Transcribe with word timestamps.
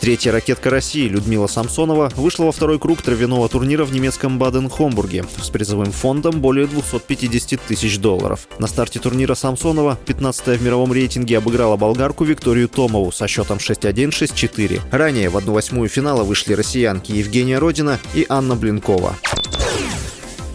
Третья 0.00 0.32
ракетка 0.32 0.70
России 0.70 1.06
Людмила 1.06 1.46
Самсонова 1.46 2.10
вышла 2.16 2.44
во 2.46 2.52
второй 2.52 2.78
круг 2.78 3.02
травяного 3.02 3.50
турнира 3.50 3.84
в 3.84 3.92
немецком 3.92 4.38
Баден-Хомбурге 4.38 5.26
с 5.42 5.50
призовым 5.50 5.92
фондом 5.92 6.40
более 6.40 6.66
250 6.66 7.60
тысяч 7.60 7.98
долларов. 7.98 8.48
На 8.58 8.66
старте 8.66 8.98
турнира 8.98 9.34
Самсонова, 9.34 9.98
15-я 10.06 10.56
в 10.56 10.62
мировом 10.62 10.94
рейтинге, 10.94 11.36
обыграла 11.36 11.76
болгарку 11.76 12.24
Викторию 12.24 12.68
Томову 12.68 13.12
со 13.12 13.28
счетом 13.28 13.58
6-1-6-4. 13.58 14.80
Ранее 14.90 15.28
в 15.28 15.36
1-8 15.36 15.86
финала 15.88 16.24
вышли 16.24 16.54
россиянки 16.54 17.12
Евгения 17.12 17.58
Родина 17.58 17.98
и 18.14 18.24
Анна 18.30 18.56
Блинкова. 18.56 19.16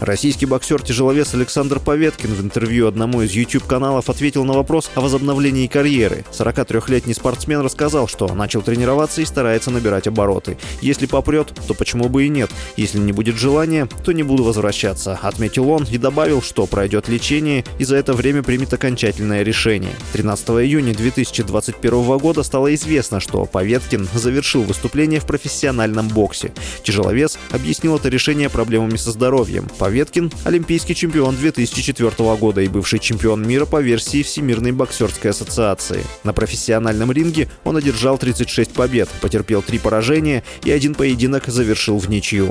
Российский 0.00 0.44
боксер-тяжеловес 0.44 1.34
Александр 1.34 1.80
Поветкин 1.80 2.34
в 2.34 2.42
интервью 2.42 2.86
одному 2.86 3.22
из 3.22 3.32
YouTube-каналов 3.32 4.10
ответил 4.10 4.44
на 4.44 4.52
вопрос 4.52 4.90
о 4.94 5.00
возобновлении 5.00 5.66
карьеры. 5.68 6.24
43-летний 6.32 7.14
спортсмен 7.14 7.60
рассказал, 7.60 8.06
что 8.06 8.32
начал 8.34 8.60
тренироваться 8.60 9.22
и 9.22 9.24
старается 9.24 9.70
набирать 9.70 10.06
обороты. 10.06 10.58
Если 10.82 11.06
попрет, 11.06 11.52
то 11.66 11.72
почему 11.72 12.10
бы 12.10 12.26
и 12.26 12.28
нет. 12.28 12.50
Если 12.76 12.98
не 12.98 13.12
будет 13.12 13.36
желания, 13.36 13.88
то 14.04 14.12
не 14.12 14.22
буду 14.22 14.44
возвращаться, 14.44 15.18
отметил 15.22 15.70
он 15.70 15.84
и 15.84 15.96
добавил, 15.96 16.42
что 16.42 16.66
пройдет 16.66 17.08
лечение 17.08 17.64
и 17.78 17.84
за 17.84 17.96
это 17.96 18.12
время 18.12 18.42
примет 18.42 18.74
окончательное 18.74 19.42
решение. 19.42 19.92
13 20.12 20.48
июня 20.48 20.94
2021 20.94 22.18
года 22.18 22.42
стало 22.42 22.74
известно, 22.74 23.18
что 23.18 23.46
Поветкин 23.46 24.08
завершил 24.12 24.62
выступление 24.62 25.20
в 25.20 25.26
профессиональном 25.26 26.08
боксе. 26.08 26.52
Тяжеловес 26.82 27.38
объяснил 27.50 27.96
это 27.96 28.10
решение 28.10 28.50
проблемами 28.50 28.96
со 28.96 29.10
здоровьем. 29.10 29.68
Поветкин– 29.86 30.32
олимпийский 30.44 30.96
чемпион 30.96 31.36
2004 31.36 32.10
года 32.38 32.60
и 32.60 32.66
бывший 32.66 32.98
чемпион 32.98 33.46
мира 33.46 33.66
по 33.66 33.80
версии 33.80 34.24
Всемирной 34.24 34.72
боксерской 34.72 35.30
ассоциации. 35.30 36.02
На 36.24 36.32
профессиональном 36.32 37.12
ринге 37.12 37.48
он 37.62 37.76
одержал 37.76 38.18
36 38.18 38.72
побед, 38.72 39.08
потерпел 39.20 39.62
три 39.62 39.78
поражения 39.78 40.42
и 40.64 40.72
один 40.72 40.96
поединок 40.96 41.46
завершил 41.46 41.98
в 41.98 42.10
ничью. 42.10 42.50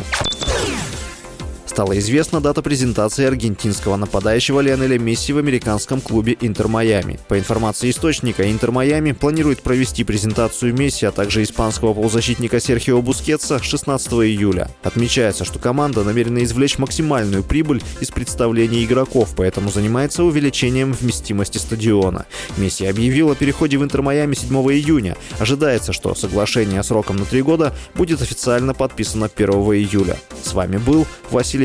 Стала 1.76 2.00
известна 2.00 2.40
дата 2.40 2.62
презентации 2.62 3.26
аргентинского 3.26 3.98
нападающего 3.98 4.62
Лионеля 4.62 4.98
Месси 4.98 5.34
в 5.34 5.40
американском 5.40 6.00
клубе 6.00 6.38
«Интер 6.40 6.70
Майами». 6.70 7.20
По 7.28 7.38
информации 7.38 7.90
источника, 7.90 8.50
«Интер 8.50 8.72
Майами» 8.72 9.12
планирует 9.12 9.60
провести 9.60 10.06
презентацию 10.06 10.74
Месси, 10.74 11.06
а 11.06 11.12
также 11.12 11.44
испанского 11.44 11.94
полузащитника 11.94 12.62
Серхио 12.62 13.02
Бускетса 13.02 13.62
16 13.62 14.08
июля. 14.14 14.72
Отмечается, 14.84 15.44
что 15.44 15.60
команда 15.60 16.06
намерена 16.06 16.46
извлечь 16.46 16.78
максимальную 16.78 17.44
прибыль 17.44 17.84
из 18.00 18.10
представления 18.10 18.82
игроков, 18.86 19.34
поэтому 19.36 19.70
занимается 19.70 20.24
увеличением 20.24 20.94
вместимости 20.94 21.58
стадиона. 21.58 22.26
Месси 22.56 22.86
объявил 22.86 23.32
о 23.32 23.36
переходе 23.36 23.78
в 23.78 23.84
«Интер 23.84 24.02
Майами» 24.02 24.34
7 24.34 24.50
июня. 24.72 25.18
Ожидается, 25.40 25.92
что 25.92 26.16
соглашение 26.16 26.82
сроком 26.84 27.18
на 27.18 27.26
три 27.26 27.42
года 27.42 27.74
будет 27.96 28.22
официально 28.22 28.74
подписано 28.74 29.30
1 29.36 29.50
июля. 29.50 30.18
С 30.42 30.54
вами 30.54 30.78
был 30.78 31.06
Василий 31.32 31.65